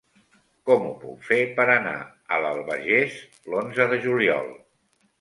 Com 0.69 0.87
ho 0.87 0.93
puc 1.03 1.27
fer 1.27 1.37
per 1.59 1.67
anar 1.75 1.95
a 2.09 2.41
l'Albagés 2.47 3.23
l'onze 3.55 3.91
de 3.97 4.05
juliol? 4.09 4.55